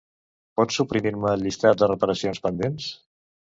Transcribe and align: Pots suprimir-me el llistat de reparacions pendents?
Pots 0.59 0.79
suprimir-me 0.81 1.35
el 1.37 1.45
llistat 1.49 1.79
de 1.85 1.91
reparacions 1.93 2.43
pendents? 2.49 2.91